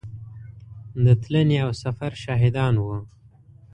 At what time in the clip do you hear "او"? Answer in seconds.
1.65-1.71